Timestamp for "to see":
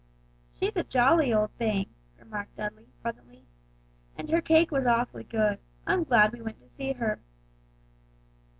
6.61-6.93